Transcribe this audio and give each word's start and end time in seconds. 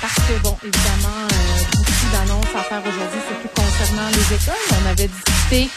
Parce 0.00 0.14
que, 0.14 0.32
bon, 0.42 0.56
évidemment, 0.62 1.26
euh, 1.30 1.36
beaucoup 1.76 2.08
d'annonces 2.12 2.54
à 2.56 2.62
faire 2.62 2.80
aujourd'hui, 2.80 3.20
surtout 3.28 3.48
concernant 3.54 4.08
les 4.08 4.34
écoles. 4.34 4.54
On 4.82 4.86
avait 4.88 5.08
discuté 5.08 5.68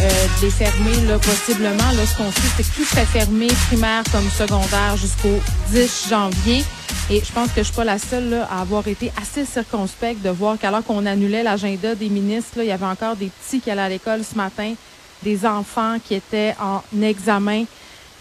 euh, 0.00 0.08
de 0.08 0.44
les 0.44 0.50
fermer, 0.50 0.96
là, 1.06 1.18
possiblement. 1.18 1.92
Là, 1.92 2.04
ce 2.04 2.16
qu'on 2.16 2.32
sait, 2.32 2.48
c'est 2.56 2.64
que 2.64 2.74
tout 2.74 2.84
serait 2.84 3.06
fermé, 3.06 3.46
primaire 3.68 4.02
comme 4.10 4.28
secondaire, 4.30 4.96
jusqu'au 4.96 5.38
10 5.70 6.08
janvier. 6.10 6.64
Et 7.10 7.22
je 7.24 7.32
pense 7.32 7.48
que 7.48 7.58
je 7.58 7.64
suis 7.64 7.74
pas 7.74 7.84
la 7.84 7.98
seule 7.98 8.30
là, 8.30 8.48
à 8.50 8.60
avoir 8.60 8.86
été 8.88 9.12
assez 9.20 9.44
circonspecte 9.44 10.22
de 10.22 10.30
voir 10.30 10.58
qu'alors 10.58 10.84
qu'on 10.84 11.06
annulait 11.06 11.44
l'agenda 11.44 11.94
des 11.94 12.08
ministres, 12.08 12.58
là, 12.58 12.64
il 12.64 12.68
y 12.68 12.72
avait 12.72 12.86
encore 12.86 13.14
des 13.14 13.30
petits 13.30 13.60
qui 13.60 13.70
allaient 13.70 13.82
à 13.82 13.88
l'école 13.88 14.24
ce 14.24 14.34
matin, 14.36 14.74
des 15.22 15.46
enfants 15.46 15.98
qui 16.04 16.14
étaient 16.14 16.56
en 16.60 16.82
examen. 17.02 17.64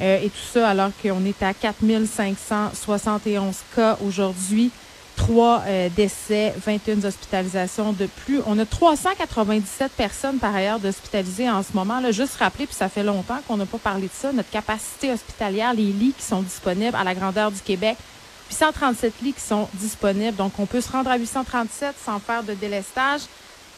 Euh, 0.02 0.22
et 0.24 0.30
tout 0.30 0.48
ça 0.54 0.70
alors 0.70 0.92
qu'on 1.02 1.26
est 1.26 1.44
à 1.44 1.54
4571 1.54 3.56
cas 3.76 3.98
aujourd'hui. 4.06 4.72
Trois 5.20 5.64
euh, 5.68 5.90
décès, 5.90 6.54
21 6.66 7.04
hospitalisations 7.04 7.92
de 7.92 8.06
plus. 8.06 8.40
On 8.48 8.58
a 8.58 8.66
397 8.66 9.92
personnes 9.92 10.38
par 10.38 10.56
ailleurs 10.56 10.80
d'hospitalisées 10.80 11.50
en 11.50 11.62
ce 11.62 11.74
moment. 11.74 12.00
Là, 12.00 12.14
juste 12.14 12.38
rappeler, 12.38 12.66
puis 12.66 12.76
ça 12.76 12.88
fait 12.88 13.04
longtemps 13.04 13.38
qu'on 13.46 13.58
n'a 13.58 13.66
pas 13.66 13.78
parlé 13.80 14.04
de 14.04 14.14
ça, 14.14 14.32
notre 14.32 14.50
capacité 14.50 15.12
hospitalière, 15.12 15.74
les 15.74 15.92
lits 15.92 16.14
qui 16.18 16.24
sont 16.24 16.42
disponibles 16.42 16.96
à 16.96 17.04
la 17.04 17.14
grandeur 17.16 17.52
du 17.52 17.60
Québec, 17.60 17.98
puis 18.48 18.56
137 18.56 19.14
lits 19.22 19.34
qui 19.34 19.42
sont 19.42 19.68
disponibles. 19.74 20.38
Donc, 20.38 20.54
on 20.58 20.66
peut 20.66 20.80
se 20.80 20.90
rendre 20.90 21.12
à 21.12 21.18
837 21.18 21.96
sans 22.04 22.20
faire 22.20 22.44
de 22.44 22.54
délestage. 22.54 23.22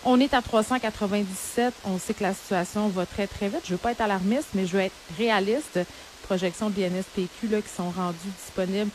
On 0.06 0.20
est 0.20 0.36
à 0.36 0.44
397. 0.44 1.74
On 1.86 1.98
sait 1.98 2.14
que 2.14 2.24
la 2.24 2.36
situation 2.36 2.88
va 2.90 3.08
très, 3.08 3.26
très 3.26 3.48
vite. 3.48 3.62
Je 3.64 3.72
ne 3.72 3.78
veux 3.78 3.82
pas 3.82 3.94
être 3.94 4.02
alarmiste, 4.02 4.50
mais 4.54 4.68
je 4.68 4.74
veux 4.74 4.84
être 4.84 4.96
réaliste. 5.18 5.80
Projections 6.24 6.70
de 6.70 6.80
l'INSPQ 6.80 7.48
là, 7.50 7.62
qui 7.62 7.74
sont 7.76 7.90
rendues 7.90 8.18
disponibles 8.46 8.92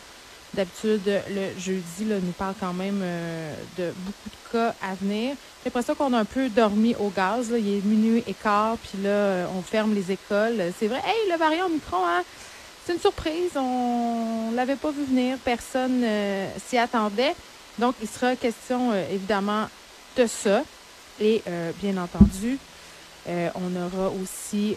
D'habitude, 0.55 1.03
le 1.07 1.61
jeudi 1.61 2.05
là, 2.07 2.17
nous 2.23 2.33
parle 2.33 2.55
quand 2.59 2.73
même 2.73 3.01
euh, 3.03 3.55
de 3.77 3.93
beaucoup 4.07 4.31
de 4.31 4.53
cas 4.53 4.75
à 4.83 4.95
venir. 4.95 5.35
J'ai 5.35 5.67
l'impression 5.67 5.95
qu'on 5.95 6.13
a 6.15 6.19
un 6.19 6.25
peu 6.25 6.49
dormi 6.49 6.95
au 6.99 7.11
gaz. 7.11 7.51
Là. 7.51 7.59
Il 7.59 7.69
est 7.69 7.85
minuit 7.85 8.25
et 8.27 8.33
quart, 8.33 8.79
puis 8.79 9.03
là, 9.03 9.49
on 9.55 9.61
ferme 9.61 9.95
les 9.95 10.13
écoles. 10.13 10.73
C'est 10.79 10.87
vrai, 10.87 11.03
hey, 11.05 11.31
le 11.31 11.37
variant 11.37 11.67
Omicron, 11.67 12.07
hein? 12.07 12.23
c'est 12.85 12.95
une 12.95 13.01
surprise. 13.01 13.51
On 13.57 14.51
ne 14.51 14.57
l'avait 14.57 14.77
pas 14.77 14.93
vu 14.93 15.05
venir. 15.05 15.37
Personne 15.45 16.03
euh, 16.03 16.49
s'y 16.67 16.79
attendait. 16.79 17.35
Donc, 17.79 17.95
il 18.01 18.09
sera 18.09 18.35
question, 18.35 18.93
euh, 18.93 19.05
évidemment, 19.13 19.69
de 20.17 20.27
ça. 20.27 20.63
Et, 21.21 21.43
bien 21.83 21.97
entendu, 21.97 22.59
on 23.27 23.75
aura 23.75 24.11
aussi 24.23 24.77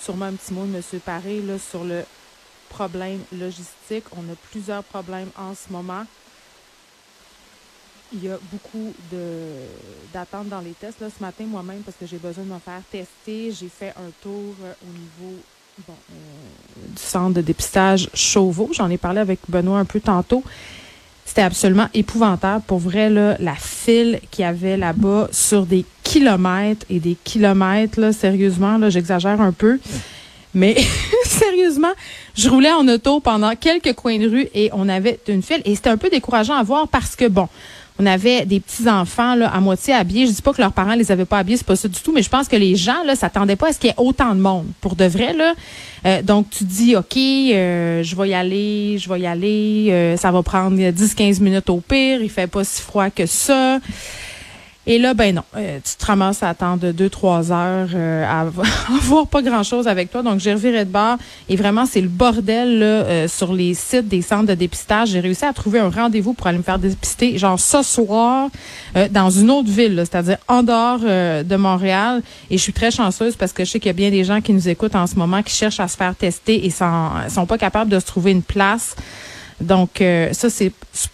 sûrement 0.00 0.26
un 0.26 0.32
petit 0.32 0.54
mot 0.54 0.64
de 0.64 0.74
M. 0.74 1.00
Paré 1.04 1.42
là, 1.42 1.58
sur 1.58 1.84
le 1.84 2.02
problème 2.68 3.20
logistique. 3.32 4.04
On 4.12 4.20
a 4.32 4.36
plusieurs 4.50 4.84
problèmes 4.84 5.30
en 5.36 5.54
ce 5.54 5.72
moment. 5.72 6.04
Il 8.12 8.24
y 8.24 8.28
a 8.28 8.38
beaucoup 8.52 8.92
d'attentes 10.12 10.48
dans 10.48 10.60
les 10.60 10.72
tests. 10.72 11.00
Là, 11.00 11.08
ce 11.16 11.22
matin, 11.22 11.44
moi-même, 11.44 11.80
parce 11.80 11.96
que 11.96 12.06
j'ai 12.06 12.18
besoin 12.18 12.44
de 12.44 12.50
me 12.50 12.58
faire 12.58 12.80
tester, 12.90 13.52
j'ai 13.52 13.68
fait 13.68 13.90
un 13.90 14.10
tour 14.22 14.54
euh, 14.62 14.72
au 14.82 14.92
niveau 14.92 15.40
euh, 15.88 15.92
du 16.94 17.02
centre 17.02 17.34
de 17.34 17.40
dépistage 17.42 18.08
Chauveau. 18.14 18.70
J'en 18.72 18.88
ai 18.88 18.96
parlé 18.96 19.20
avec 19.20 19.40
Benoît 19.48 19.78
un 19.78 19.84
peu 19.84 20.00
tantôt. 20.00 20.42
C'était 21.26 21.42
absolument 21.42 21.88
épouvantable. 21.92 22.64
Pour 22.66 22.78
vrai, 22.78 23.10
là, 23.10 23.36
la 23.40 23.56
file 23.56 24.20
qu'il 24.30 24.42
y 24.42 24.46
avait 24.46 24.76
là-bas 24.76 25.28
sur 25.32 25.66
des 25.66 25.84
kilomètres 26.04 26.86
et 26.88 27.00
des 27.00 27.16
kilomètres, 27.24 28.00
là, 28.00 28.12
sérieusement, 28.12 28.78
là, 28.78 28.88
j'exagère 28.88 29.40
un 29.40 29.52
peu. 29.52 29.80
Mais 30.54 30.76
sérieusement, 31.46 31.92
je 32.36 32.48
roulais 32.48 32.72
en 32.72 32.86
auto 32.88 33.20
pendant 33.20 33.54
quelques 33.54 33.94
coins 33.94 34.18
de 34.18 34.28
rue 34.28 34.48
et 34.54 34.70
on 34.72 34.88
avait 34.88 35.18
une 35.28 35.42
file. 35.42 35.62
Et 35.64 35.74
c'était 35.74 35.90
un 35.90 35.96
peu 35.96 36.08
décourageant 36.08 36.54
à 36.54 36.62
voir 36.62 36.88
parce 36.88 37.16
que, 37.16 37.28
bon, 37.28 37.48
on 37.98 38.04
avait 38.04 38.44
des 38.44 38.60
petits 38.60 38.88
enfants 38.88 39.40
à 39.40 39.60
moitié 39.60 39.94
habillés. 39.94 40.26
Je 40.26 40.32
dis 40.32 40.42
pas 40.42 40.52
que 40.52 40.60
leurs 40.60 40.72
parents 40.72 40.94
les 40.94 41.10
avaient 41.10 41.24
pas 41.24 41.38
habillés, 41.38 41.56
c'est 41.56 41.66
pas 41.66 41.76
ça 41.76 41.88
du 41.88 42.00
tout, 42.00 42.12
mais 42.12 42.22
je 42.22 42.28
pense 42.28 42.46
que 42.46 42.56
les 42.56 42.76
gens 42.76 43.02
là 43.06 43.16
s'attendaient 43.16 43.56
pas 43.56 43.68
à 43.68 43.72
ce 43.72 43.78
qu'il 43.78 43.88
y 43.88 43.92
ait 43.92 43.96
autant 43.96 44.34
de 44.34 44.40
monde 44.40 44.66
pour 44.80 44.96
de 44.96 45.06
vrai 45.06 45.32
là. 45.32 45.54
Euh, 46.04 46.22
donc 46.22 46.50
tu 46.50 46.64
dis 46.64 46.94
ok, 46.94 47.16
euh, 47.16 48.02
je 48.02 48.16
vais 48.16 48.28
y 48.28 48.34
aller, 48.34 48.98
je 48.98 49.08
vais 49.08 49.20
y 49.20 49.26
aller, 49.26 49.88
euh, 49.90 50.16
ça 50.16 50.30
va 50.30 50.42
prendre 50.42 50.76
10-15 50.76 51.40
minutes 51.40 51.70
au 51.70 51.78
pire, 51.78 52.20
il 52.22 52.28
fait 52.28 52.46
pas 52.46 52.64
si 52.64 52.82
froid 52.82 53.08
que 53.08 53.24
ça. 53.24 53.78
Et 54.88 54.98
là, 54.98 55.14
ben 55.14 55.34
non, 55.34 55.42
euh, 55.56 55.80
tu 55.84 55.96
te 55.96 56.06
ramasses 56.06 56.44
à 56.44 56.48
attendre 56.50 56.92
deux, 56.92 57.08
trois 57.08 57.50
heures 57.50 57.88
euh, 57.92 58.24
à, 58.24 58.44
voir 59.02 59.26
pas 59.26 59.42
grand-chose 59.42 59.88
avec 59.88 60.12
toi. 60.12 60.22
Donc, 60.22 60.38
j'ai 60.38 60.54
reviré 60.54 60.84
de 60.84 60.90
bord. 60.90 61.16
Et 61.48 61.56
vraiment, 61.56 61.86
c'est 61.86 62.00
le 62.00 62.08
bordel 62.08 62.78
là, 62.78 62.86
euh, 62.86 63.28
sur 63.28 63.52
les 63.52 63.74
sites 63.74 64.06
des 64.06 64.22
centres 64.22 64.46
de 64.46 64.54
dépistage. 64.54 65.08
J'ai 65.08 65.18
réussi 65.18 65.44
à 65.44 65.52
trouver 65.52 65.80
un 65.80 65.90
rendez-vous 65.90 66.34
pour 66.34 66.46
aller 66.46 66.58
me 66.58 66.62
faire 66.62 66.78
dépister, 66.78 67.36
genre 67.36 67.58
ce 67.58 67.82
soir, 67.82 68.48
dans 69.10 69.30
une 69.30 69.50
autre 69.50 69.68
ville, 69.68 69.96
c'est-à-dire 69.98 70.38
en 70.48 70.62
dehors 70.62 71.00
de 71.00 71.56
Montréal. 71.56 72.22
Et 72.50 72.56
je 72.56 72.62
suis 72.62 72.72
très 72.72 72.90
chanceuse 72.90 73.36
parce 73.36 73.52
que 73.52 73.64
je 73.64 73.70
sais 73.72 73.80
qu'il 73.80 73.88
y 73.88 73.90
a 73.90 73.92
bien 73.94 74.10
des 74.10 74.24
gens 74.24 74.40
qui 74.40 74.52
nous 74.52 74.68
écoutent 74.68 74.94
en 74.94 75.06
ce 75.06 75.16
moment 75.16 75.42
qui 75.42 75.54
cherchent 75.54 75.80
à 75.80 75.88
se 75.88 75.96
faire 75.96 76.14
tester 76.14 76.64
et 76.64 76.70
sont, 76.70 77.10
sont 77.28 77.46
pas 77.46 77.58
capables 77.58 77.90
de 77.90 77.98
se 77.98 78.06
trouver 78.06 78.30
une 78.30 78.42
place. 78.42 78.96
Donc, 79.60 80.00
euh, 80.00 80.32
ça, 80.32 80.50
c'est 80.50 80.72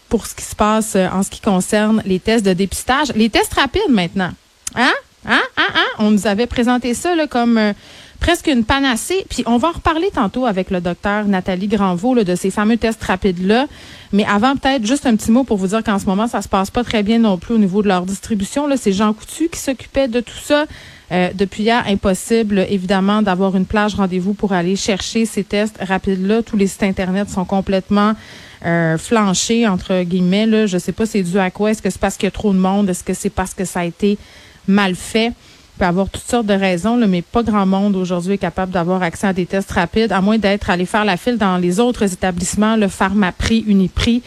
pour 0.08 0.26
ce 0.26 0.34
qui 0.34 0.44
se 0.44 0.56
passe 0.56 0.96
euh, 0.96 1.08
en 1.08 1.22
ce 1.22 1.30
qui 1.30 1.40
concerne 1.40 2.02
les 2.04 2.18
tests 2.18 2.44
de 2.44 2.52
dépistage. 2.52 3.12
Les 3.14 3.30
tests 3.30 3.54
rapides 3.54 3.82
maintenant. 3.88 4.32
Hein? 4.74 4.92
Hein? 5.26 5.42
Hein? 5.56 5.68
Hein? 5.74 5.86
On 5.98 6.10
nous 6.10 6.26
avait 6.26 6.46
présenté 6.46 6.94
ça 6.94 7.14
là, 7.14 7.26
comme 7.26 7.56
euh, 7.56 7.72
presque 8.22 8.46
une 8.46 8.64
panacée. 8.64 9.26
Puis 9.28 9.42
on 9.46 9.58
va 9.58 9.68
en 9.68 9.72
reparler 9.72 10.08
tantôt 10.14 10.46
avec 10.46 10.70
le 10.70 10.80
docteur 10.80 11.24
Nathalie 11.26 11.66
Granvaux 11.66 12.14
là, 12.14 12.22
de 12.22 12.36
ces 12.36 12.50
fameux 12.50 12.76
tests 12.76 13.02
rapides-là. 13.02 13.66
Mais 14.12 14.24
avant, 14.24 14.54
peut-être 14.54 14.86
juste 14.86 15.06
un 15.06 15.16
petit 15.16 15.32
mot 15.32 15.42
pour 15.42 15.56
vous 15.56 15.66
dire 15.66 15.82
qu'en 15.82 15.98
ce 15.98 16.06
moment, 16.06 16.28
ça 16.28 16.40
se 16.40 16.48
passe 16.48 16.70
pas 16.70 16.84
très 16.84 17.02
bien 17.02 17.18
non 17.18 17.36
plus 17.36 17.54
au 17.54 17.58
niveau 17.58 17.82
de 17.82 17.88
leur 17.88 18.06
distribution. 18.06 18.68
C'est 18.76 18.92
Jean 18.92 19.12
Coutu 19.12 19.48
qui 19.48 19.58
s'occupait 19.58 20.06
de 20.06 20.20
tout 20.20 20.38
ça. 20.40 20.66
Euh, 21.10 21.30
depuis 21.34 21.64
hier, 21.64 21.82
impossible, 21.88 22.64
évidemment, 22.70 23.22
d'avoir 23.22 23.56
une 23.56 23.66
plage 23.66 23.96
rendez-vous 23.96 24.34
pour 24.34 24.52
aller 24.52 24.76
chercher 24.76 25.26
ces 25.26 25.42
tests 25.42 25.78
rapides-là. 25.80 26.42
Tous 26.42 26.56
les 26.56 26.68
sites 26.68 26.84
Internet 26.84 27.28
sont 27.28 27.44
complètement 27.44 28.14
euh, 28.64 28.98
flanchés, 28.98 29.66
entre 29.66 30.04
guillemets. 30.04 30.46
Là. 30.46 30.66
Je 30.66 30.78
sais 30.78 30.92
pas 30.92 31.06
c'est 31.06 31.24
dû 31.24 31.40
à 31.40 31.50
quoi? 31.50 31.72
Est-ce 31.72 31.82
que 31.82 31.90
c'est 31.90 32.00
parce 32.00 32.16
qu'il 32.16 32.26
y 32.26 32.28
a 32.28 32.30
trop 32.30 32.52
de 32.52 32.58
monde? 32.58 32.88
Est-ce 32.88 33.02
que 33.02 33.14
c'est 33.14 33.30
parce 33.30 33.52
que 33.52 33.64
ça 33.64 33.80
a 33.80 33.84
été 33.84 34.16
mal 34.68 34.94
fait? 34.94 35.32
Peut 35.78 35.86
avoir 35.86 36.08
toutes 36.10 36.28
sortes 36.28 36.46
de 36.46 36.54
raisons, 36.54 36.96
mais 37.08 37.22
pas 37.22 37.42
grand 37.42 37.66
monde 37.66 37.96
aujourd'hui 37.96 38.34
est 38.34 38.38
capable 38.38 38.72
d'avoir 38.72 39.02
accès 39.02 39.26
à 39.26 39.32
des 39.32 39.46
tests 39.46 39.70
rapides, 39.70 40.12
à 40.12 40.20
moins 40.20 40.38
d'être 40.38 40.68
allé 40.68 40.84
faire 40.84 41.04
la 41.04 41.16
file 41.16 41.38
dans 41.38 41.56
les 41.56 41.80
autres 41.80 42.12
établissements, 42.12 42.76
le 42.76 42.88
Pharmaprix, 42.88 43.64
Uniprix. 43.66 44.22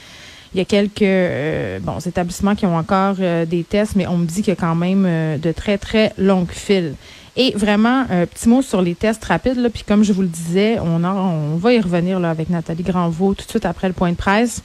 Il 0.55 0.59
y 0.59 0.61
a 0.61 0.65
quelques 0.65 1.01
euh, 1.01 1.79
établissements 2.05 2.55
qui 2.55 2.65
ont 2.65 2.77
encore 2.77 3.17
euh, 3.19 3.45
des 3.45 3.65
tests, 3.65 3.97
mais 3.97 4.07
on 4.07 4.17
me 4.17 4.25
dit 4.25 4.35
qu'il 4.35 4.47
y 4.47 4.51
a 4.51 4.55
quand 4.55 4.73
même 4.73 5.03
euh, 5.05 5.37
de 5.37 5.51
très, 5.51 5.77
très 5.77 6.13
longues 6.17 6.51
files. 6.51 6.95
Et 7.35 7.51
vraiment, 7.57 8.05
un 8.09 8.25
petit 8.25 8.47
mot 8.47 8.61
sur 8.61 8.81
les 8.81 8.95
tests 8.95 9.25
rapides. 9.25 9.69
Puis 9.73 9.83
comme 9.83 10.05
je 10.05 10.13
vous 10.13 10.21
le 10.21 10.29
disais, 10.29 10.79
on, 10.79 11.57
va 11.57 11.73
y 11.73 11.79
revenir 11.81 12.23
avec 12.23 12.49
Nathalie 12.49 12.83
Granvaux 12.83 13.33
tout 13.33 13.43
de 13.43 13.49
suite 13.49 13.65
après 13.65 13.89
le 13.89 13.93
point 13.93 14.11
de 14.11 14.15
presse. 14.15 14.63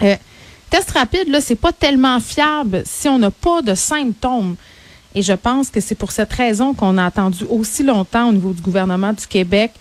Test 0.00 0.90
rapide, 0.90 1.28
là, 1.28 1.40
c'est 1.40 1.54
pas 1.54 1.70
tellement 1.72 2.18
fiable 2.18 2.82
si 2.84 3.08
on 3.08 3.20
n'a 3.20 3.30
pas 3.30 3.62
de 3.62 3.76
symptômes. 3.76 4.56
Et 5.16 5.22
je 5.22 5.32
pense 5.32 5.70
que 5.70 5.80
c'est 5.80 5.94
pour 5.94 6.12
cette 6.12 6.32
raison 6.34 6.74
qu'on 6.74 6.98
a 6.98 7.06
attendu 7.06 7.44
aussi 7.48 7.82
longtemps 7.82 8.28
au 8.28 8.32
niveau 8.32 8.52
du 8.52 8.60
gouvernement 8.60 9.14
du 9.14 9.26
Québec 9.26 9.72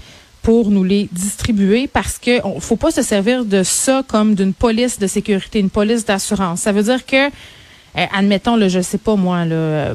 pour 0.42 0.72
nous 0.72 0.86
les 0.86 1.10
distribuer 1.12 1.88
parce 1.88 2.18
que 2.18 2.40
on, 2.46 2.62
faut 2.62 2.78
pas 2.78 2.92
se 2.92 3.02
servir 3.02 3.44
de 3.44 3.62
ça 3.62 4.02
comme 4.08 4.34
d'une 4.34 4.54
police 4.54 4.98
de 4.98 5.08
sécurité, 5.08 5.60
une 5.60 5.70
police 5.70 6.06
d'assurance. 6.06 6.62
Ça 6.62 6.72
veut 6.72 6.84
dire 6.84 7.06
que 7.06 7.28
eh, 7.98 8.08
admettons, 8.14 8.56
là, 8.56 8.70
je 8.70 8.80
sais 8.80 8.98
pas 8.98 9.16
moi, 9.16 9.44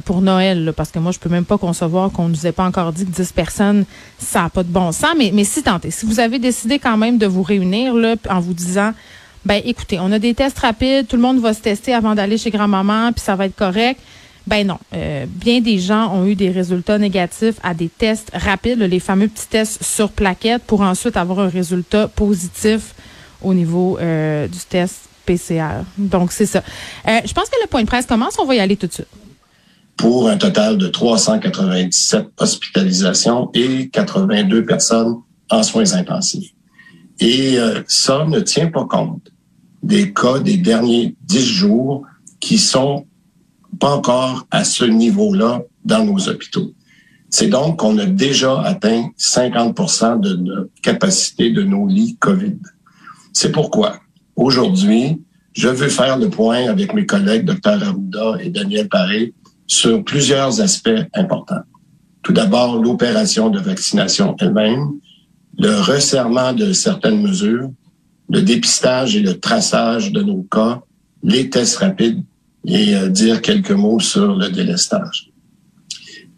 pour 0.04 0.20
Noël, 0.20 0.72
parce 0.76 0.90
que 0.90 0.98
moi, 0.98 1.12
je 1.12 1.18
peux 1.18 1.28
même 1.28 1.44
pas 1.44 1.58
concevoir 1.58 2.10
qu'on 2.10 2.28
nous 2.28 2.46
ait 2.46 2.52
pas 2.52 2.64
encore 2.64 2.92
dit 2.92 3.06
que 3.06 3.10
10 3.10 3.32
personnes, 3.32 3.84
ça 4.18 4.42
n'a 4.42 4.50
pas 4.50 4.62
de 4.62 4.68
bon 4.70 4.92
sens. 4.92 5.14
Mais, 5.18 5.30
mais 5.32 5.44
si 5.44 5.62
tentez, 5.62 5.90
si 5.90 6.04
vous 6.04 6.20
avez 6.20 6.38
décidé 6.38 6.78
quand 6.78 6.96
même 6.96 7.18
de 7.18 7.26
vous 7.26 7.42
réunir 7.42 7.94
en 8.28 8.40
vous 8.40 8.54
disant, 8.54 8.92
ben 9.44 9.60
écoutez, 9.64 9.98
on 10.00 10.12
a 10.12 10.18
des 10.18 10.34
tests 10.34 10.58
rapides, 10.58 11.08
tout 11.08 11.16
le 11.16 11.22
monde 11.22 11.40
va 11.40 11.54
se 11.54 11.60
tester 11.60 11.94
avant 11.94 12.14
d'aller 12.14 12.36
chez 12.36 12.50
grand-maman, 12.50 13.12
puis 13.12 13.22
ça 13.22 13.36
va 13.36 13.46
être 13.46 13.56
correct. 13.56 14.00
Ben 14.46 14.66
non. 14.66 14.78
Euh, 14.94 15.26
bien 15.28 15.60
des 15.60 15.78
gens 15.78 16.14
ont 16.14 16.26
eu 16.26 16.34
des 16.34 16.50
résultats 16.50 16.98
négatifs 16.98 17.56
à 17.62 17.74
des 17.74 17.88
tests 17.88 18.30
rapides, 18.34 18.80
les 18.80 19.00
fameux 19.00 19.28
petits 19.28 19.48
tests 19.48 19.82
sur 19.82 20.10
plaquette, 20.10 20.62
pour 20.62 20.80
ensuite 20.80 21.16
avoir 21.16 21.40
un 21.40 21.48
résultat 21.48 22.08
positif 22.08 22.94
au 23.42 23.54
niveau 23.54 23.98
euh, 23.98 24.48
du 24.48 24.58
test 24.68 25.08
PCR. 25.26 25.84
Donc, 25.98 26.32
c'est 26.32 26.46
ça. 26.46 26.62
Euh, 27.06 27.20
je 27.24 27.32
pense 27.32 27.48
que 27.48 27.56
le 27.62 27.68
point 27.68 27.82
de 27.82 27.86
presse 27.86 28.06
commence. 28.06 28.36
On 28.38 28.46
va 28.46 28.54
y 28.54 28.60
aller 28.60 28.76
tout 28.76 28.86
de 28.86 28.92
suite. 28.92 29.08
Pour 29.96 30.28
un 30.28 30.36
total 30.36 30.78
de 30.78 30.88
397 30.88 32.28
hospitalisations 32.38 33.50
et 33.52 33.88
82 33.90 34.64
personnes 34.64 35.16
en 35.50 35.62
soins 35.62 35.92
intensifs. 35.92 36.52
Et 37.20 37.58
ça 37.86 38.24
ne 38.24 38.40
tient 38.40 38.68
pas 38.68 38.86
compte 38.86 39.30
des 39.82 40.12
cas 40.12 40.38
des 40.38 40.56
derniers 40.56 41.14
10 41.22 41.44
jours 41.44 42.06
qui 42.40 42.56
sont 42.56 43.06
pas 43.80 43.96
encore 43.96 44.46
à 44.50 44.62
ce 44.62 44.84
niveau-là 44.84 45.62
dans 45.84 46.04
nos 46.04 46.28
hôpitaux. 46.28 46.72
C'est 47.30 47.48
donc 47.48 47.78
qu'on 47.78 47.98
a 47.98 48.06
déjà 48.06 48.60
atteint 48.60 49.10
50 49.16 50.20
de 50.20 50.36
notre 50.36 50.70
capacité 50.82 51.50
de 51.50 51.62
nos 51.62 51.86
lits 51.86 52.16
COVID. 52.20 52.58
C'est 53.32 53.52
pourquoi, 53.52 54.00
aujourd'hui, 54.36 55.22
je 55.52 55.68
veux 55.68 55.88
faire 55.88 56.18
le 56.18 56.28
point 56.28 56.68
avec 56.68 56.94
mes 56.94 57.06
collègues 57.06 57.44
Dr 57.44 57.82
Arruda 57.82 58.36
et 58.40 58.50
Daniel 58.50 58.88
Paré 58.88 59.32
sur 59.66 60.04
plusieurs 60.04 60.60
aspects 60.60 61.06
importants. 61.14 61.62
Tout 62.22 62.32
d'abord, 62.32 62.82
l'opération 62.82 63.48
de 63.48 63.60
vaccination 63.60 64.36
elle-même, 64.40 64.90
le 65.58 65.80
resserrement 65.80 66.52
de 66.52 66.72
certaines 66.72 67.22
mesures, 67.22 67.70
le 68.28 68.42
dépistage 68.42 69.16
et 69.16 69.20
le 69.20 69.38
traçage 69.38 70.12
de 70.12 70.22
nos 70.22 70.42
cas, 70.42 70.80
les 71.22 71.50
tests 71.50 71.76
rapides 71.76 72.22
et 72.64 72.94
euh, 72.94 73.08
dire 73.08 73.40
quelques 73.42 73.70
mots 73.70 74.00
sur 74.00 74.34
le 74.36 74.50
délestage. 74.50 75.30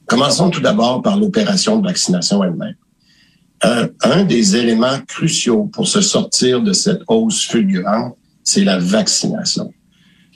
Commençons 0.06 0.50
tout 0.50 0.60
d'abord 0.60 1.02
par 1.02 1.19
l'opération 1.19 1.78
de 1.78 1.86
vaccination 1.86 2.42
elle-même. 2.44 2.74
Euh, 3.64 3.88
un 4.02 4.24
des 4.24 4.56
éléments 4.56 4.98
cruciaux 5.06 5.64
pour 5.72 5.86
se 5.86 6.00
sortir 6.00 6.60
de 6.62 6.72
cette 6.72 7.02
hausse 7.06 7.46
fulgurante, 7.46 8.16
c'est 8.42 8.64
la 8.64 8.78
vaccination. 8.78 9.72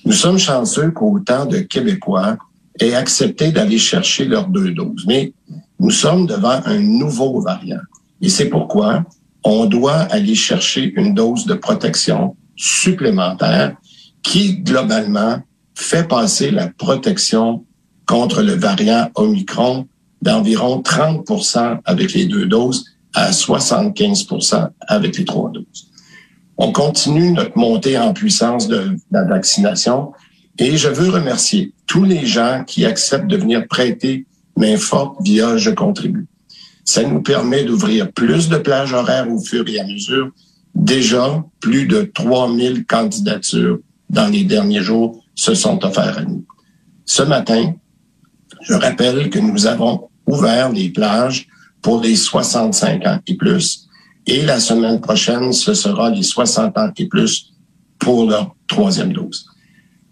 Nous 0.04 0.12
sommes 0.12 0.38
chanceux 0.38 0.92
qu'autant 0.92 1.46
de 1.46 1.58
Québécois 1.58 2.36
aient 2.78 2.94
accepté 2.94 3.50
d'aller 3.50 3.78
chercher 3.78 4.26
leurs 4.26 4.46
deux 4.46 4.70
doses, 4.70 5.04
mais 5.06 5.32
nous 5.80 5.90
sommes 5.90 6.26
devant 6.26 6.60
un 6.64 6.78
nouveau 6.78 7.40
variant. 7.40 7.80
Et 8.20 8.28
c'est 8.28 8.48
pourquoi 8.48 9.04
on 9.44 9.66
doit 9.66 10.02
aller 10.10 10.34
chercher 10.34 10.92
une 10.96 11.14
dose 11.14 11.46
de 11.46 11.54
protection 11.54 12.36
supplémentaire 12.56 13.76
qui, 14.22 14.58
globalement, 14.58 15.40
fait 15.76 16.08
passer 16.08 16.50
la 16.50 16.69
protection 16.69 17.64
contre 18.06 18.43
le 18.43 18.55
variant 18.55 19.11
Omicron 19.14 19.87
d'environ 20.23 20.81
30% 20.81 21.81
avec 21.84 22.12
les 22.14 22.25
deux 22.25 22.46
doses 22.46 22.87
à 23.14 23.31
75% 23.31 24.70
avec 24.88 25.19
les 25.19 25.25
trois 25.25 25.50
doses. 25.50 25.90
On 26.56 26.73
continue 26.73 27.32
notre 27.32 27.56
montée 27.58 27.99
en 27.99 28.12
puissance 28.14 28.67
de 28.69 28.96
la 29.11 29.25
vaccination 29.25 30.12
et 30.58 30.76
je 30.76 30.88
veux 30.88 31.11
remercier 31.11 31.75
tous 31.87 32.05
les 32.05 32.26
gens 32.26 32.64
qui 32.67 32.87
acceptent 32.87 33.26
de 33.26 33.37
venir 33.37 33.67
prêter 33.69 34.26
main 34.56 34.79
forte 34.79 35.19
via 35.22 35.58
Je 35.58 35.70
contribue. 35.70 36.26
Ça 36.84 37.02
nous 37.02 37.20
permet 37.20 37.64
d'ouvrir 37.64 38.11
plus 38.12 38.49
de 38.49 38.56
plages 38.56 38.94
horaires 38.94 39.31
au 39.31 39.38
fur 39.38 39.69
et 39.69 39.79
à 39.79 39.87
mesure. 39.87 40.31
Déjà, 40.75 41.44
plus 41.61 41.87
de 41.87 42.02
3000 42.14 42.87
candidatures 42.87 43.81
dans 44.08 44.29
les 44.29 44.44
derniers 44.44 44.82
jours 44.82 45.25
se 45.36 45.54
sont 45.54 45.84
offerts 45.84 46.18
à 46.18 46.22
nous. 46.22 46.44
Ce 47.04 47.22
matin, 47.22 47.74
je 48.62 48.74
rappelle 48.74 49.30
que 49.30 49.38
nous 49.38 49.66
avons 49.66 50.08
ouvert 50.26 50.72
les 50.72 50.88
plages 50.90 51.46
pour 51.82 52.00
les 52.00 52.16
65 52.16 53.06
ans 53.06 53.20
et 53.28 53.36
plus. 53.36 53.86
Et 54.26 54.42
la 54.42 54.58
semaine 54.58 55.00
prochaine, 55.00 55.52
ce 55.52 55.72
sera 55.72 56.10
les 56.10 56.24
60 56.24 56.76
ans 56.76 56.90
et 56.96 57.06
plus 57.06 57.52
pour 58.00 58.28
leur 58.28 58.56
troisième 58.66 59.12
dose. 59.12 59.46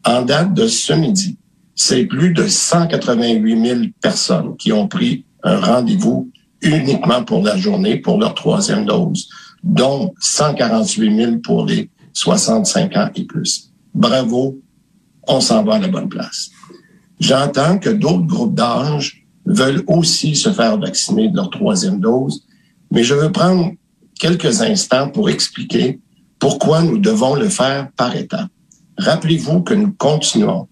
En 0.04 0.22
date 0.22 0.54
de 0.54 0.68
ce 0.68 0.92
midi, 0.92 1.36
c'est 1.74 2.04
plus 2.04 2.32
de 2.32 2.46
188 2.46 3.66
000 3.66 3.80
personnes 4.00 4.56
qui 4.56 4.72
ont 4.72 4.86
pris 4.86 5.24
un 5.42 5.58
rendez-vous 5.58 6.30
uniquement 6.62 7.24
pour 7.24 7.42
la 7.42 7.56
journée 7.56 7.96
pour 7.96 8.18
leur 8.18 8.34
troisième 8.34 8.84
dose, 8.84 9.28
dont 9.62 10.14
148 10.20 11.16
000 11.16 11.36
pour 11.38 11.66
les 11.66 11.90
65 12.12 12.96
ans 12.96 13.10
et 13.16 13.24
plus. 13.24 13.72
Bravo 13.92 14.60
on 15.28 15.40
s'en 15.40 15.62
va 15.64 15.74
à 15.74 15.78
la 15.78 15.88
bonne 15.88 16.08
place. 16.08 16.50
J'entends 17.20 17.78
que 17.78 17.90
d'autres 17.90 18.26
groupes 18.26 18.54
d'âge 18.54 19.24
veulent 19.46 19.84
aussi 19.86 20.34
se 20.34 20.52
faire 20.52 20.78
vacciner 20.78 21.28
de 21.28 21.36
leur 21.36 21.50
troisième 21.50 22.00
dose, 22.00 22.46
mais 22.90 23.04
je 23.04 23.14
veux 23.14 23.32
prendre 23.32 23.72
quelques 24.18 24.62
instants 24.62 25.08
pour 25.08 25.28
expliquer 25.28 26.00
pourquoi 26.38 26.82
nous 26.82 26.98
devons 26.98 27.34
le 27.34 27.48
faire 27.48 27.90
par 27.96 28.14
étapes. 28.16 28.50
Rappelez-vous 28.98 29.62
que 29.62 29.74
nous 29.74 29.92
continuons 29.92 30.68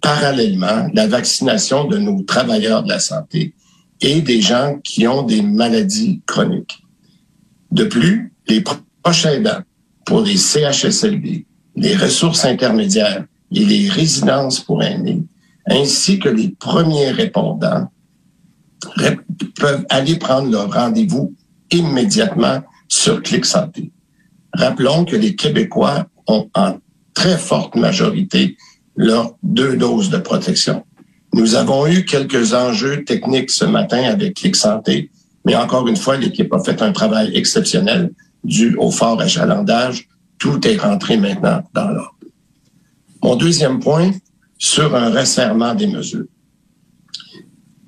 parallèlement 0.00 0.88
la 0.94 1.06
vaccination 1.06 1.84
de 1.84 1.98
nos 1.98 2.22
travailleurs 2.22 2.82
de 2.82 2.88
la 2.88 2.98
santé 2.98 3.54
et 4.00 4.22
des 4.22 4.40
gens 4.40 4.78
qui 4.82 5.06
ont 5.06 5.22
des 5.22 5.42
maladies 5.42 6.22
chroniques. 6.26 6.82
De 7.70 7.84
plus, 7.84 8.32
les 8.48 8.64
prochains 9.02 9.32
aidants 9.32 9.60
pour 10.06 10.22
les 10.22 10.36
CHSLD, 10.36 11.46
les 11.76 11.96
ressources 11.96 12.44
intermédiaires 12.44 13.26
et 13.52 13.64
les 13.64 13.88
résidences 13.88 14.60
pour 14.60 14.82
aînés, 14.82 15.22
ainsi 15.66 16.18
que 16.18 16.28
les 16.28 16.50
premiers 16.50 17.10
répondants, 17.10 17.90
peuvent 19.56 19.84
aller 19.90 20.16
prendre 20.16 20.50
leur 20.50 20.72
rendez-vous 20.72 21.34
immédiatement 21.70 22.62
sur 22.88 23.22
Clic 23.22 23.44
Santé. 23.44 23.92
Rappelons 24.52 25.04
que 25.04 25.16
les 25.16 25.36
Québécois 25.36 26.06
ont 26.26 26.48
en 26.54 26.78
très 27.14 27.36
forte 27.36 27.76
majorité 27.76 28.56
leurs 28.96 29.34
deux 29.42 29.76
doses 29.76 30.10
de 30.10 30.18
protection. 30.18 30.84
Nous 31.32 31.54
avons 31.54 31.86
eu 31.86 32.04
quelques 32.04 32.54
enjeux 32.54 33.04
techniques 33.04 33.50
ce 33.50 33.64
matin 33.64 34.02
avec 34.04 34.34
Clic 34.34 34.56
Santé, 34.56 35.10
mais 35.44 35.54
encore 35.54 35.86
une 35.86 35.96
fois, 35.96 36.16
l'équipe 36.16 36.52
a 36.52 36.58
fait 36.58 36.82
un 36.82 36.92
travail 36.92 37.30
exceptionnel 37.36 38.10
dû 38.42 38.74
au 38.76 38.90
fort 38.90 39.20
achalandage. 39.20 40.08
Tout 40.38 40.66
est 40.66 40.76
rentré 40.76 41.16
maintenant 41.16 41.62
dans 41.72 41.88
l'ordre. 41.88 42.16
Mon 43.22 43.36
deuxième 43.36 43.80
point, 43.80 44.12
sur 44.58 44.94
un 44.94 45.10
resserrement 45.10 45.74
des 45.74 45.86
mesures. 45.86 46.26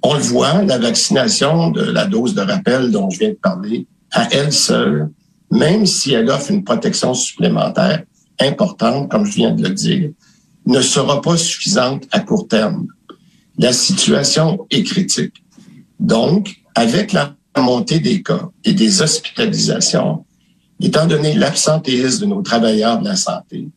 On 0.03 0.15
le 0.15 0.21
voit, 0.21 0.63
la 0.63 0.79
vaccination 0.79 1.71
de 1.71 1.83
la 1.83 2.07
dose 2.07 2.35
de 2.35 2.41
rappel 2.41 2.91
dont 2.91 3.09
je 3.11 3.21
viens 3.21 3.31
de 3.31 3.35
parler, 3.35 3.87
à 4.11 4.29
elle 4.33 4.53
seule, 4.53 5.11
même 5.51 5.87
si 5.87 6.13
elle 6.13 6.29
offre 6.31 6.51
une 6.51 6.65
protection 6.65 7.15
supplémentaire 7.15 8.05
importante, 8.41 9.11
comme 9.11 9.25
je 9.25 9.35
viens 9.35 9.53
de 9.53 9.63
le 9.63 9.71
dire, 9.71 10.11
ne 10.67 10.81
sera 10.81 11.21
pas 11.21 11.37
suffisante 11.37 12.05
à 12.11 12.21
court 12.21 12.49
terme. 12.49 12.87
La 13.59 13.73
situation 13.73 14.67
est 14.71 14.83
critique. 14.83 15.45
Donc, 16.01 16.57
avec 16.75 17.13
la 17.13 17.35
montée 17.59 18.01
des 18.01 18.23
cas 18.23 18.49
et 18.65 18.73
des 18.73 19.03
hospitalisations, 19.03 20.25
étant 20.81 21.07
donné 21.07 21.35
l'absentéisme 21.35 22.23
de 22.23 22.27
nos 22.27 22.43
travailleurs 22.43 22.99
de 22.99 23.05
la 23.05 23.17
santé, 23.17 23.69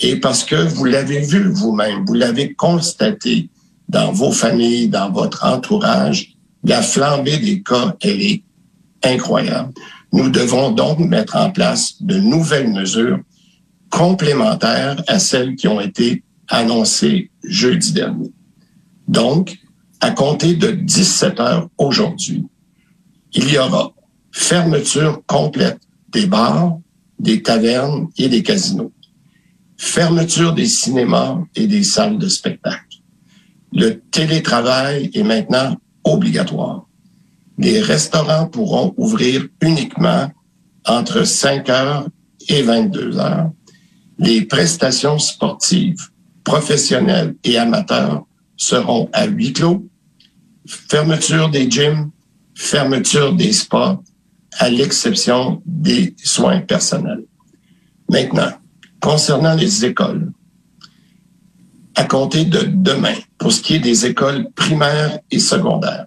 et 0.00 0.16
parce 0.16 0.44
que 0.44 0.56
vous 0.56 0.84
l'avez 0.84 1.20
vu 1.20 1.48
vous-même, 1.48 2.04
vous 2.06 2.14
l'avez 2.14 2.54
constaté 2.54 3.50
dans 3.88 4.12
vos 4.12 4.32
familles, 4.32 4.88
dans 4.88 5.10
votre 5.10 5.44
entourage, 5.44 6.36
la 6.64 6.80
flambée 6.80 7.38
des 7.38 7.62
cas, 7.62 7.96
elle 8.00 8.22
est 8.22 8.42
incroyable. 9.02 9.72
Nous 10.12 10.30
devons 10.30 10.70
donc 10.70 10.98
mettre 11.00 11.36
en 11.36 11.50
place 11.50 12.02
de 12.02 12.18
nouvelles 12.18 12.72
mesures 12.72 13.18
complémentaires 13.90 15.02
à 15.06 15.18
celles 15.18 15.56
qui 15.56 15.68
ont 15.68 15.80
été 15.80 16.22
annoncées 16.48 17.30
jeudi 17.44 17.92
dernier. 17.92 18.32
Donc, 19.06 19.58
à 20.00 20.10
compter 20.12 20.54
de 20.54 20.70
17 20.70 21.40
heures 21.40 21.68
aujourd'hui, 21.76 22.46
il 23.32 23.52
y 23.52 23.58
aura 23.58 23.92
fermeture 24.32 25.20
complète 25.26 25.80
des 26.08 26.26
bars, 26.26 26.78
des 27.18 27.42
tavernes 27.42 28.08
et 28.16 28.28
des 28.28 28.42
casinos 28.42 28.92
fermeture 29.80 30.52
des 30.52 30.66
cinémas 30.66 31.38
et 31.56 31.66
des 31.66 31.82
salles 31.82 32.18
de 32.18 32.28
spectacle. 32.28 32.98
Le 33.72 33.98
télétravail 34.10 35.10
est 35.14 35.22
maintenant 35.22 35.74
obligatoire. 36.04 36.86
Les 37.56 37.80
restaurants 37.80 38.46
pourront 38.46 38.92
ouvrir 38.98 39.46
uniquement 39.62 40.30
entre 40.86 41.24
5 41.24 41.68
heures 41.70 42.08
et 42.48 42.60
22 42.60 43.18
heures. 43.18 43.52
Les 44.18 44.42
prestations 44.42 45.18
sportives, 45.18 46.10
professionnelles 46.44 47.34
et 47.42 47.56
amateurs 47.56 48.26
seront 48.58 49.08
à 49.14 49.26
huis 49.26 49.54
clos. 49.54 49.88
Fermeture 50.66 51.48
des 51.48 51.70
gyms, 51.70 52.10
fermeture 52.54 53.34
des 53.34 53.54
spas, 53.54 53.98
à 54.58 54.68
l'exception 54.68 55.62
des 55.64 56.14
soins 56.22 56.60
personnels. 56.60 57.24
Maintenant, 58.10 58.59
concernant 59.00 59.54
les 59.54 59.84
écoles, 59.84 60.32
À 61.96 62.04
compter 62.04 62.44
de 62.44 62.60
demain, 62.62 63.14
pour 63.36 63.52
ce 63.52 63.60
qui 63.60 63.74
est 63.74 63.80
des 63.80 64.06
écoles 64.06 64.50
primaires 64.54 65.18
et 65.30 65.38
secondaires, 65.38 66.06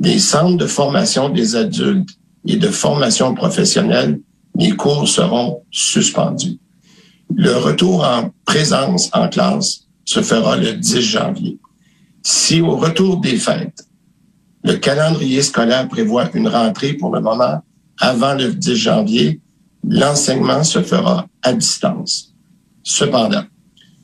des 0.00 0.18
centres 0.18 0.58
de 0.58 0.66
formation 0.66 1.28
des 1.28 1.54
adultes 1.56 2.10
et 2.46 2.56
de 2.56 2.68
formation 2.68 3.34
professionnelle, 3.34 4.20
les 4.58 4.72
cours 4.72 5.08
seront 5.08 5.62
suspendus. 5.70 6.58
Le 7.34 7.56
retour 7.56 8.04
en 8.04 8.30
présence 8.44 9.10
en 9.14 9.28
classe 9.28 9.86
se 10.04 10.20
fera 10.20 10.56
le 10.56 10.74
10 10.74 11.00
janvier. 11.00 11.58
Si 12.22 12.60
au 12.60 12.76
retour 12.76 13.18
des 13.18 13.36
fêtes, 13.36 13.86
le 14.64 14.74
calendrier 14.74 15.42
scolaire 15.42 15.88
prévoit 15.88 16.28
une 16.34 16.48
rentrée 16.48 16.94
pour 16.94 17.14
le 17.14 17.20
moment 17.20 17.62
avant 18.00 18.34
le 18.34 18.52
10 18.52 18.76
janvier, 18.76 19.40
l'enseignement 19.84 20.64
se 20.64 20.82
fera 20.82 21.26
à 21.42 21.52
distance. 21.52 22.34
Cependant, 22.82 23.44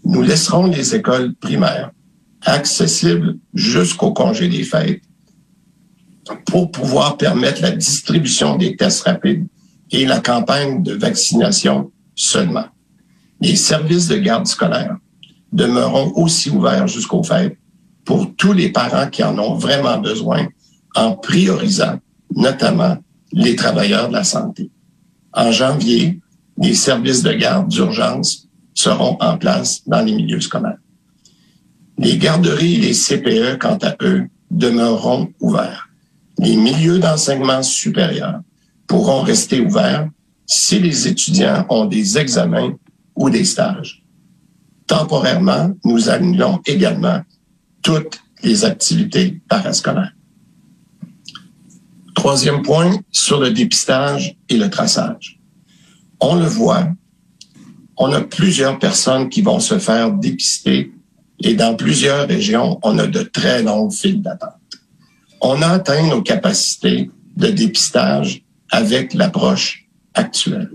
nous 0.04 0.22
laisserons 0.22 0.66
les 0.66 0.94
écoles 0.94 1.34
primaires 1.34 1.90
accessibles 2.42 3.38
jusqu'au 3.54 4.12
congé 4.12 4.48
des 4.48 4.62
fêtes 4.62 5.02
pour 6.46 6.70
pouvoir 6.70 7.16
permettre 7.16 7.62
la 7.62 7.70
distribution 7.72 8.56
des 8.56 8.76
tests 8.76 9.02
rapides 9.02 9.46
et 9.90 10.04
la 10.04 10.20
campagne 10.20 10.82
de 10.82 10.92
vaccination 10.92 11.90
seulement. 12.14 12.66
Les 13.40 13.56
services 13.56 14.08
de 14.08 14.16
garde 14.16 14.46
scolaire 14.46 14.96
demeureront 15.52 16.12
aussi 16.16 16.50
ouverts 16.50 16.88
jusqu'aux 16.88 17.22
fêtes 17.22 17.56
pour 18.04 18.34
tous 18.36 18.52
les 18.52 18.70
parents 18.70 19.08
qui 19.08 19.22
en 19.22 19.38
ont 19.38 19.54
vraiment 19.54 19.98
besoin 19.98 20.46
en 20.94 21.12
priorisant 21.12 21.98
notamment 22.34 22.98
les 23.32 23.56
travailleurs 23.56 24.08
de 24.08 24.14
la 24.14 24.24
santé. 24.24 24.70
En 25.38 25.52
janvier, 25.52 26.18
les 26.60 26.74
services 26.74 27.22
de 27.22 27.32
garde 27.32 27.68
d'urgence 27.68 28.48
seront 28.74 29.16
en 29.20 29.38
place 29.38 29.86
dans 29.86 30.02
les 30.02 30.12
milieux 30.12 30.40
scolaires. 30.40 30.80
Les 31.96 32.18
garderies 32.18 32.74
et 32.74 32.80
les 32.88 32.92
CPE, 32.92 33.56
quant 33.56 33.78
à 33.82 33.94
eux, 34.02 34.26
demeureront 34.50 35.32
ouverts. 35.38 35.88
Les 36.38 36.56
milieux 36.56 36.98
d'enseignement 36.98 37.62
supérieur 37.62 38.40
pourront 38.88 39.22
rester 39.22 39.60
ouverts 39.60 40.08
si 40.44 40.80
les 40.80 41.06
étudiants 41.06 41.64
ont 41.68 41.84
des 41.84 42.18
examens 42.18 42.74
ou 43.14 43.30
des 43.30 43.44
stages. 43.44 44.02
Temporairement, 44.88 45.70
nous 45.84 46.08
annulons 46.08 46.60
également 46.66 47.20
toutes 47.82 48.18
les 48.42 48.64
activités 48.64 49.40
parascolaires. 49.48 50.17
Troisième 52.18 52.62
point, 52.62 52.98
sur 53.12 53.38
le 53.38 53.52
dépistage 53.52 54.36
et 54.48 54.56
le 54.56 54.68
traçage. 54.68 55.38
On 56.18 56.34
le 56.34 56.46
voit, 56.46 56.88
on 57.96 58.12
a 58.12 58.20
plusieurs 58.20 58.80
personnes 58.80 59.28
qui 59.28 59.40
vont 59.40 59.60
se 59.60 59.78
faire 59.78 60.10
dépister 60.10 60.90
et 61.38 61.54
dans 61.54 61.76
plusieurs 61.76 62.26
régions, 62.26 62.80
on 62.82 62.98
a 62.98 63.06
de 63.06 63.22
très 63.22 63.62
longues 63.62 63.92
files 63.92 64.20
d'attente. 64.20 64.50
On 65.40 65.62
a 65.62 65.68
atteint 65.68 66.08
nos 66.08 66.20
capacités 66.20 67.08
de 67.36 67.50
dépistage 67.50 68.42
avec 68.72 69.14
l'approche 69.14 69.86
actuelle. 70.12 70.72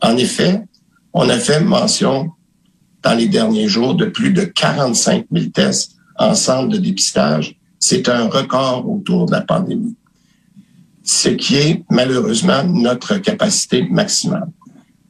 En 0.00 0.16
effet, 0.16 0.64
on 1.12 1.28
a 1.28 1.38
fait 1.38 1.60
mention 1.60 2.30
dans 3.02 3.14
les 3.14 3.28
derniers 3.28 3.68
jours 3.68 3.94
de 3.94 4.06
plus 4.06 4.32
de 4.32 4.44
45 4.44 5.26
000 5.30 5.50
tests 5.50 5.96
en 6.16 6.34
centre 6.34 6.70
de 6.70 6.78
dépistage. 6.78 7.56
C'est 7.78 8.08
un 8.08 8.26
record 8.28 8.88
autour 8.88 9.26
de 9.26 9.32
la 9.32 9.42
pandémie 9.42 9.97
ce 11.08 11.30
qui 11.30 11.56
est 11.56 11.84
malheureusement 11.90 12.62
notre 12.64 13.16
capacité 13.16 13.88
maximale. 13.88 14.50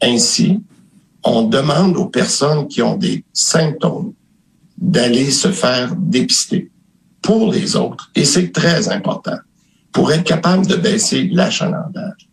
Ainsi, 0.00 0.62
on 1.24 1.42
demande 1.42 1.96
aux 1.96 2.06
personnes 2.06 2.68
qui 2.68 2.82
ont 2.82 2.96
des 2.96 3.24
symptômes 3.32 4.12
d'aller 4.76 5.32
se 5.32 5.50
faire 5.50 5.96
dépister 5.96 6.70
pour 7.20 7.52
les 7.52 7.74
autres, 7.74 8.12
et 8.14 8.24
c'est 8.24 8.52
très 8.52 8.88
important, 8.88 9.38
pour 9.90 10.12
être 10.12 10.22
capable 10.22 10.68
de 10.68 10.76
baisser 10.76 11.28
l'achalandage. 11.32 12.28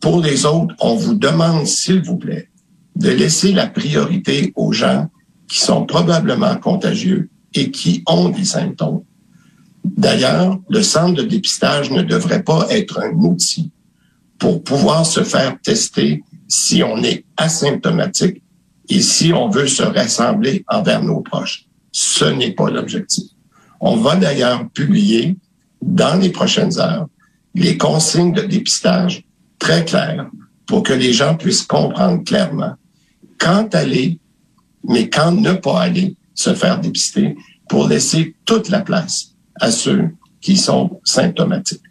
Pour 0.00 0.20
les 0.20 0.44
autres, 0.44 0.74
on 0.80 0.94
vous 0.94 1.14
demande, 1.14 1.66
s'il 1.66 2.02
vous 2.02 2.18
plaît, 2.18 2.50
de 2.94 3.08
laisser 3.08 3.52
la 3.52 3.68
priorité 3.68 4.52
aux 4.54 4.72
gens 4.72 5.08
qui 5.48 5.60
sont 5.60 5.86
probablement 5.86 6.56
contagieux 6.56 7.30
et 7.54 7.70
qui 7.70 8.02
ont 8.06 8.28
des 8.28 8.44
symptômes 8.44 9.02
D'ailleurs, 9.96 10.58
le 10.68 10.82
centre 10.82 11.14
de 11.14 11.22
dépistage 11.22 11.90
ne 11.90 12.02
devrait 12.02 12.42
pas 12.42 12.66
être 12.70 13.00
un 13.00 13.12
outil 13.14 13.70
pour 14.38 14.62
pouvoir 14.62 15.06
se 15.06 15.24
faire 15.24 15.58
tester 15.62 16.22
si 16.46 16.82
on 16.82 17.02
est 17.02 17.24
asymptomatique 17.36 18.42
et 18.88 19.00
si 19.00 19.32
on 19.32 19.48
veut 19.48 19.66
se 19.66 19.82
rassembler 19.82 20.64
envers 20.68 21.02
nos 21.02 21.20
proches. 21.20 21.66
Ce 21.92 22.24
n'est 22.24 22.52
pas 22.52 22.70
l'objectif. 22.70 23.30
On 23.80 23.96
va 23.96 24.16
d'ailleurs 24.16 24.68
publier 24.70 25.36
dans 25.82 26.20
les 26.20 26.30
prochaines 26.30 26.78
heures 26.78 27.08
les 27.54 27.78
consignes 27.78 28.32
de 28.32 28.42
dépistage 28.42 29.24
très 29.58 29.84
claires 29.84 30.28
pour 30.66 30.82
que 30.82 30.92
les 30.92 31.12
gens 31.12 31.34
puissent 31.34 31.62
comprendre 31.62 32.24
clairement 32.24 32.74
quand 33.38 33.74
aller, 33.74 34.18
mais 34.84 35.08
quand 35.08 35.32
ne 35.32 35.52
pas 35.52 35.80
aller 35.80 36.16
se 36.34 36.54
faire 36.54 36.80
dépister 36.80 37.36
pour 37.68 37.88
laisser 37.88 38.36
toute 38.44 38.68
la 38.68 38.80
place 38.80 39.34
à 39.60 39.70
ceux 39.70 40.10
qui 40.40 40.56
sont 40.56 41.00
symptomatiques. 41.04 41.82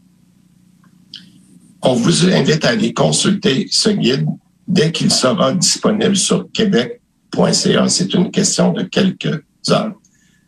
On 1.81 1.93
vous 1.93 2.25
invite 2.25 2.65
à 2.65 2.69
aller 2.69 2.93
consulter 2.93 3.67
ce 3.71 3.89
guide 3.89 4.27
dès 4.67 4.91
qu'il 4.91 5.11
sera 5.11 5.53
disponible 5.53 6.15
sur 6.15 6.51
québec.ca. 6.51 7.87
C'est 7.87 8.13
une 8.13 8.31
question 8.31 8.73
de 8.73 8.83
quelques 8.83 9.41
heures. 9.69 9.93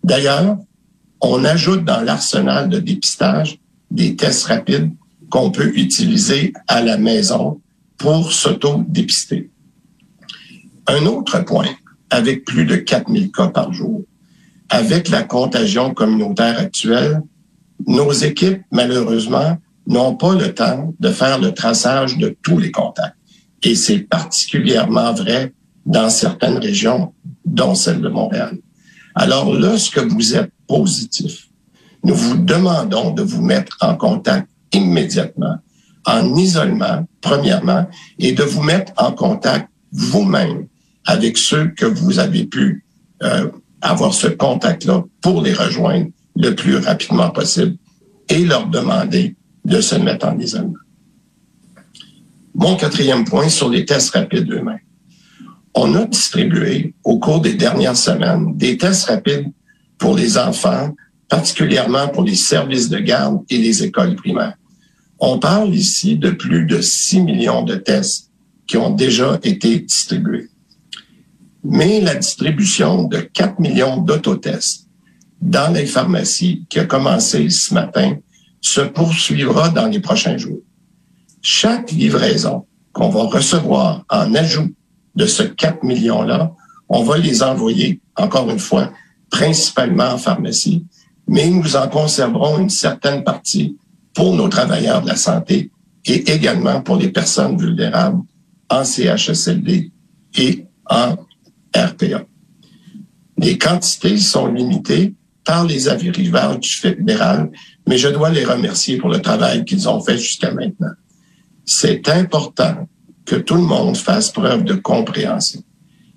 D'ailleurs, 0.04 0.58
on 1.22 1.44
ajoute 1.46 1.86
dans 1.86 2.02
l'arsenal 2.02 2.70
de 2.70 2.80
dépistage 2.80 3.60
des 3.92 4.16
tests 4.16 4.46
rapides 4.46 4.92
qu'on 5.30 5.52
peut 5.52 5.72
utiliser 5.76 6.54
à 6.68 6.82
la 6.82 6.98
maison 6.98 7.62
pour 7.98 8.32
s'auto-dépister. 8.32 9.50
Un 10.88 11.06
autre 11.06 11.44
point, 11.46 11.70
avec 12.10 12.46
plus 12.46 12.66
de 12.66 12.78
4000 12.78 13.32
cas 13.32 13.50
par 13.50 13.72
jour, 13.74 14.04
avec 14.70 15.10
la 15.10 15.24
contagion 15.24 15.94
communautaire 15.94 16.60
actuelle, 16.60 17.22
nos 17.88 18.12
équipes, 18.12 18.62
malheureusement, 18.72 19.58
n'ont 19.88 20.16
pas 20.16 20.36
le 20.36 20.54
temps 20.54 20.94
de 21.00 21.10
faire 21.10 21.40
le 21.40 21.54
traçage 21.54 22.18
de 22.18 22.36
tous 22.44 22.60
les 22.60 22.72
contacts. 22.72 23.16
Et 23.64 23.76
c'est 23.76 24.00
particulièrement 24.00 25.14
vrai 25.14 25.54
dans 25.86 26.10
certaines 26.10 26.58
régions, 26.58 27.14
dont 27.46 27.74
celle 27.74 28.02
de 28.02 28.10
Montréal. 28.10 28.58
Alors, 29.16 29.54
lorsque 29.54 29.98
vous 29.98 30.36
êtes 30.36 30.52
positif, 30.68 31.48
nous 32.04 32.14
vous 32.14 32.38
demandons 32.38 33.12
de 33.12 33.24
vous 33.24 33.42
mettre 33.42 33.78
en 33.82 33.96
contact 33.96 34.48
immédiatement, 34.72 35.58
en 36.06 36.36
isolement, 36.36 37.08
premièrement, 37.22 37.88
et 38.20 38.32
de 38.34 38.44
vous 38.44 38.62
mettre 38.62 38.94
en 38.98 39.12
contact 39.12 39.70
vous-même 39.92 40.68
avec 41.06 41.38
ceux 41.38 41.70
que 41.70 41.86
vous 41.86 42.20
avez 42.20 42.46
pu 42.46 42.86
euh, 43.24 43.50
avoir 43.82 44.14
ce 44.14 44.28
contact-là 44.28 45.04
pour 45.22 45.42
les 45.42 45.54
rejoindre 45.54 46.08
le 46.36 46.52
plus 46.56 46.78
rapidement 46.78 47.30
possible 47.30 47.76
et 48.28 48.46
leur 48.46 48.68
demander 48.68 49.36
de 49.66 49.82
se 49.82 49.96
mettre 49.96 50.28
en 50.28 50.38
isolement. 50.40 50.74
Mon 52.56 52.76
quatrième 52.76 53.26
point 53.26 53.50
sur 53.50 53.70
les 53.70 53.86
tests 53.86 54.16
rapides 54.16 54.52
eux-mêmes. 54.52 54.80
On 55.74 55.96
a 55.96 56.06
distribué 56.06 56.94
au 57.04 57.20
cours 57.20 57.42
des 57.42 57.54
dernières 57.54 57.96
semaines 57.96 58.58
des 58.58 58.78
tests 58.78 59.06
rapides 59.06 59.52
pour 59.98 60.16
les 60.16 60.38
enfants, 60.38 60.94
particulièrement 61.28 62.08
pour 62.08 62.24
les 62.24 62.36
services 62.36 62.90
de 62.90 63.00
garde 63.00 63.44
et 63.50 63.58
les 63.58 63.84
écoles 63.84 64.16
primaires. 64.16 64.56
On 65.20 65.38
parle 65.38 65.74
ici 65.76 66.18
de 66.18 66.32
plus 66.32 66.66
de 66.66 66.82
6 66.82 67.22
millions 67.22 67.64
de 67.64 67.76
tests 67.76 68.32
qui 68.68 68.78
ont 68.78 68.90
déjà 68.90 69.40
été 69.44 69.80
distribués 69.80 70.50
mais 71.64 72.02
la 72.02 72.16
distribution 72.16 73.04
de 73.04 73.18
4 73.18 73.60
millions 73.60 73.98
d'autotests 73.98 74.88
dans 75.42 75.74
les 75.74 75.86
pharmacies 75.86 76.66
qui 76.70 76.80
a 76.80 76.86
commencé 76.86 77.50
ce 77.50 77.74
matin 77.74 78.18
se 78.62 78.82
poursuivra 78.82 79.70
dans 79.70 79.88
les 79.88 80.00
prochains 80.00 80.38
jours. 80.38 80.60
Chaque 81.42 81.92
livraison 81.92 82.66
qu'on 82.92 83.10
va 83.10 83.24
recevoir 83.24 84.04
en 84.10 84.34
ajout 84.36 84.74
de 85.16 85.26
ce 85.26 85.44
4 85.44 85.84
millions-là, 85.84 86.52
on 86.90 87.04
va 87.04 87.18
les 87.18 87.44
envoyer, 87.44 88.02
encore 88.16 88.50
une 88.50 88.60
fois, 88.60 88.92
principalement 89.30 90.12
en 90.12 90.18
pharmacie, 90.18 90.86
mais 91.28 91.50
nous 91.50 91.76
en 91.76 91.88
conserverons 91.88 92.60
une 92.60 92.70
certaine 92.70 93.24
partie 93.24 93.78
pour 94.14 94.36
nos 94.36 94.50
travailleurs 94.50 95.02
de 95.02 95.08
la 95.08 95.16
santé 95.16 95.72
et 96.06 96.32
également 96.32 96.82
pour 96.82 96.98
les 96.98 97.10
personnes 97.10 97.58
vulnérables 97.58 98.22
en 98.70 98.84
CHSLD 98.84 99.92
et 100.38 100.66
en 100.90 101.16
Les 103.38 103.58
quantités 103.58 104.18
sont 104.18 104.48
limitées 104.48 105.16
par 105.46 105.66
les 105.66 105.88
arrivages 105.88 106.60
du 106.60 106.70
fédéral, 106.70 107.50
mais 107.88 107.98
je 107.98 108.10
dois 108.10 108.30
les 108.30 108.46
remercier 108.46 108.98
pour 108.98 109.10
le 109.10 109.22
travail 109.22 109.66
qu'ils 109.66 109.88
ont 109.88 110.02
fait 110.02 110.18
jusqu'à 110.18 110.54
maintenant. 110.54 110.92
C'est 111.66 112.10
important 112.10 112.88
que 113.26 113.36
tout 113.36 113.56
le 113.56 113.62
monde 113.62 113.96
fasse 113.96 114.32
preuve 114.32 114.64
de 114.64 114.74
compréhension. 114.74 115.62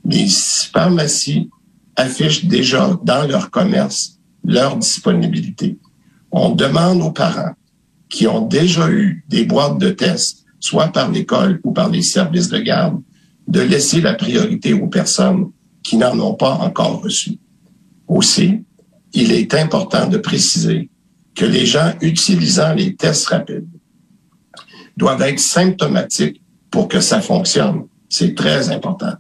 Les 0.04 0.26
pharmacies 0.72 1.48
affichent 1.96 2.46
déjà 2.46 2.98
dans 3.04 3.26
leur 3.26 3.50
commerce 3.50 4.18
leur 4.44 4.76
disponibilité. 4.76 5.78
On 6.32 6.50
demande 6.50 7.02
aux 7.02 7.12
parents 7.12 7.54
qui 8.08 8.26
ont 8.26 8.46
déjà 8.46 8.90
eu 8.90 9.24
des 9.28 9.44
boîtes 9.44 9.78
de 9.78 9.90
tests, 9.90 10.44
soit 10.58 10.88
par 10.88 11.10
l'école 11.10 11.60
ou 11.64 11.72
par 11.72 11.88
les 11.88 12.02
services 12.02 12.48
de 12.48 12.58
garde, 12.58 13.00
de 13.48 13.60
laisser 13.60 14.00
la 14.00 14.14
priorité 14.14 14.72
aux 14.72 14.88
personnes 14.88 15.50
qui 15.82 15.96
n'en 15.96 16.18
ont 16.20 16.34
pas 16.34 16.54
encore 16.54 17.02
reçu. 17.02 17.38
Aussi, 18.06 18.64
il 19.12 19.32
est 19.32 19.54
important 19.54 20.06
de 20.08 20.18
préciser 20.18 20.90
que 21.34 21.44
les 21.44 21.66
gens 21.66 21.92
utilisant 22.00 22.74
les 22.74 22.94
tests 22.94 23.26
rapides 23.26 23.68
doivent 24.96 25.22
être 25.22 25.40
symptomatiques 25.40 26.42
pour 26.70 26.88
que 26.88 27.00
ça 27.00 27.20
fonctionne. 27.20 27.86
C'est 28.08 28.34
très 28.34 28.70
important. 28.70 29.14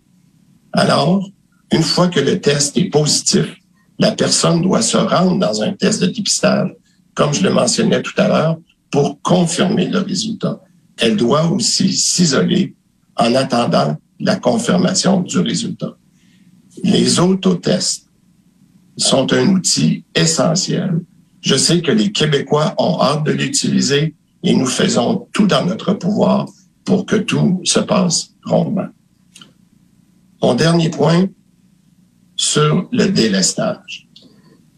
Alors, 0.72 1.28
une 1.72 1.82
fois 1.82 2.08
que 2.08 2.20
le 2.20 2.40
test 2.40 2.76
est 2.76 2.90
positif, 2.90 3.56
la 3.98 4.12
personne 4.12 4.62
doit 4.62 4.82
se 4.82 4.96
rendre 4.96 5.38
dans 5.38 5.62
un 5.62 5.72
test 5.72 6.00
de 6.00 6.06
dépistage, 6.06 6.74
comme 7.14 7.32
je 7.32 7.42
le 7.42 7.50
mentionnais 7.50 8.02
tout 8.02 8.18
à 8.18 8.28
l'heure, 8.28 8.58
pour 8.90 9.20
confirmer 9.22 9.86
le 9.86 10.00
résultat. 10.00 10.60
Elle 10.98 11.16
doit 11.16 11.46
aussi 11.46 11.92
s'isoler 11.92 12.74
en 13.16 13.34
attendant 13.34 13.96
la 14.22 14.36
confirmation 14.36 15.20
du 15.20 15.38
résultat. 15.40 15.96
Les 16.84 17.18
autotests 17.18 18.06
sont 18.96 19.32
un 19.32 19.48
outil 19.48 20.04
essentiel. 20.14 21.00
Je 21.40 21.56
sais 21.56 21.82
que 21.82 21.90
les 21.90 22.12
Québécois 22.12 22.74
ont 22.78 23.00
hâte 23.00 23.24
de 23.24 23.32
l'utiliser 23.32 24.14
et 24.44 24.54
nous 24.54 24.66
faisons 24.66 25.26
tout 25.32 25.46
dans 25.46 25.66
notre 25.66 25.92
pouvoir 25.92 26.48
pour 26.84 27.04
que 27.04 27.16
tout 27.16 27.60
se 27.64 27.80
passe 27.80 28.30
rondement. 28.44 28.88
Mon 30.40 30.54
dernier 30.54 30.88
point 30.88 31.28
sur 32.36 32.88
le 32.92 33.06
délestage. 33.06 34.08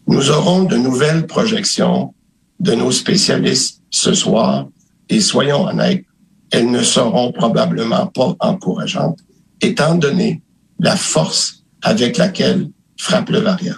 Nous 0.07 0.29
aurons 0.29 0.63
de 0.63 0.75
nouvelles 0.75 1.25
projections 1.27 2.13
de 2.59 2.73
nos 2.73 2.91
spécialistes 2.91 3.81
ce 3.89 4.13
soir 4.13 4.67
et 5.09 5.19
soyons 5.19 5.65
honnêtes, 5.65 6.05
elles 6.51 6.69
ne 6.69 6.83
seront 6.83 7.31
probablement 7.31 8.07
pas 8.07 8.35
encourageantes 8.39 9.19
étant 9.61 9.95
donné 9.95 10.41
la 10.79 10.95
force 10.95 11.63
avec 11.81 12.17
laquelle 12.17 12.69
frappe 12.97 13.29
le 13.29 13.39
variant. 13.39 13.75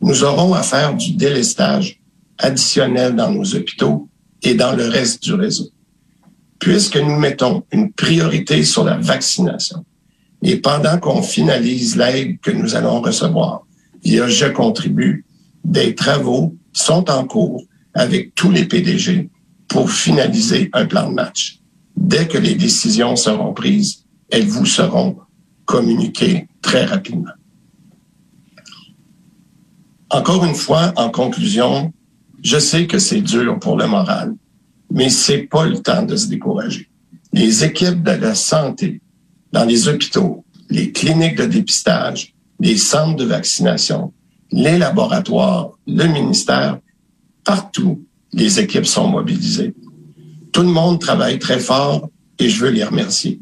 Nous 0.00 0.24
aurons 0.24 0.54
à 0.54 0.62
faire 0.62 0.94
du 0.94 1.12
délestage 1.12 2.00
additionnel 2.38 3.14
dans 3.14 3.30
nos 3.30 3.54
hôpitaux 3.54 4.08
et 4.42 4.54
dans 4.54 4.74
le 4.74 4.88
reste 4.88 5.22
du 5.22 5.34
réseau. 5.34 5.68
Puisque 6.58 6.96
nous 6.96 7.16
mettons 7.18 7.64
une 7.72 7.92
priorité 7.92 8.62
sur 8.62 8.84
la 8.84 8.96
vaccination 8.96 9.84
et 10.42 10.56
pendant 10.56 10.98
qu'on 10.98 11.22
finalise 11.22 11.96
l'aide 11.96 12.38
que 12.40 12.50
nous 12.50 12.74
allons 12.74 13.00
recevoir 13.00 13.66
via 14.04 14.28
Je 14.28 14.46
contribue, 14.46 15.24
des 15.64 15.94
travaux 15.94 16.54
sont 16.72 17.10
en 17.10 17.24
cours 17.24 17.64
avec 17.94 18.34
tous 18.34 18.50
les 18.50 18.66
PDG 18.66 19.30
pour 19.68 19.90
finaliser 19.90 20.70
un 20.72 20.86
plan 20.86 21.08
de 21.08 21.14
match. 21.14 21.58
Dès 21.96 22.28
que 22.28 22.38
les 22.38 22.54
décisions 22.54 23.16
seront 23.16 23.52
prises, 23.52 24.05
elles 24.30 24.46
vous 24.46 24.66
seront 24.66 25.16
communiquées 25.64 26.48
très 26.62 26.84
rapidement. 26.84 27.32
Encore 30.10 30.44
une 30.44 30.54
fois, 30.54 30.92
en 30.96 31.10
conclusion, 31.10 31.92
je 32.42 32.58
sais 32.58 32.86
que 32.86 32.98
c'est 32.98 33.20
dur 33.20 33.58
pour 33.58 33.76
le 33.76 33.86
moral, 33.86 34.34
mais 34.90 35.10
c'est 35.10 35.42
pas 35.42 35.66
le 35.66 35.78
temps 35.78 36.02
de 36.04 36.14
se 36.16 36.28
décourager. 36.28 36.88
Les 37.32 37.64
équipes 37.64 38.02
de 38.02 38.12
la 38.12 38.34
santé 38.34 39.00
dans 39.52 39.64
les 39.64 39.88
hôpitaux, 39.88 40.44
les 40.70 40.92
cliniques 40.92 41.36
de 41.36 41.46
dépistage, 41.46 42.34
les 42.60 42.76
centres 42.76 43.16
de 43.16 43.24
vaccination, 43.24 44.12
les 44.52 44.78
laboratoires, 44.78 45.72
le 45.86 46.04
ministère, 46.06 46.78
partout, 47.44 48.04
les 48.32 48.60
équipes 48.60 48.86
sont 48.86 49.08
mobilisées. 49.08 49.74
Tout 50.52 50.62
le 50.62 50.68
monde 50.68 51.00
travaille 51.00 51.38
très 51.38 51.58
fort 51.58 52.08
et 52.38 52.48
je 52.48 52.64
veux 52.64 52.70
les 52.70 52.84
remercier. 52.84 53.40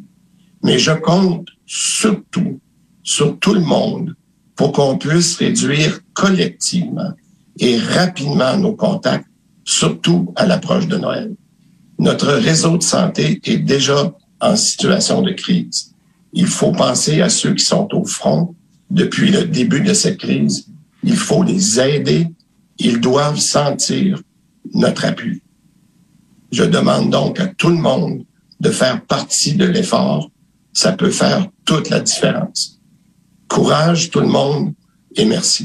Mais 0.65 0.79
je 0.79 0.93
compte 0.93 1.49
surtout 1.67 2.59
sur 3.03 3.39
tout 3.39 3.55
le 3.55 3.61
monde 3.61 4.17
pour 4.57 4.73
qu'on 4.73 4.97
puisse 4.97 5.37
réduire 5.37 6.01
collectivement 6.15 7.13
et 7.59 7.77
rapidement 7.79 8.57
nos 8.57 8.75
contacts, 8.75 9.29
surtout 9.65 10.33
à 10.37 10.47
l'approche 10.47 10.89
de 10.89 10.97
Noël. 10.97 11.35
Notre 11.99 12.33
réseau 12.33 12.79
de 12.79 12.83
santé 12.83 13.41
est 13.45 13.59
déjà 13.59 14.13
en 14.41 14.57
situation 14.57 15.23
de 15.23 15.33
crise. 15.33 15.93
Il 16.33 16.47
faut 16.47 16.73
penser 16.73 17.21
à 17.21 17.29
ceux 17.29 17.55
qui 17.55 17.65
sont 17.65 17.89
au 17.93 18.05
front 18.05 18.55
depuis 18.91 19.31
le 19.31 19.45
début 19.45 19.83
de 19.83 19.93
cette 19.93 20.19
crise. 20.19 20.67
Il 21.03 21.17
faut 21.17 21.43
les 21.43 21.79
aider. 21.79 22.27
Ils 22.79 23.01
doivent 23.01 23.39
sentir 23.39 24.21
notre 24.73 25.05
appui. 25.05 25.43
Je 26.51 26.65
demande 26.65 27.11
donc 27.11 27.39
à 27.39 27.47
tout 27.47 27.69
le 27.69 27.77
monde 27.77 28.25
de 28.61 28.71
faire 28.71 29.05
partie 29.05 29.55
de 29.55 29.65
l'effort. 29.65 30.31
Ça 30.75 30.93
peut 30.93 31.11
faire 31.11 31.47
toute 31.65 31.89
la 31.89 32.01
différence. 32.01 32.81
Courage 33.49 34.11
tout 34.11 34.21
le 34.21 34.27
monde 34.27 34.75
et 35.17 35.25
merci. 35.25 35.63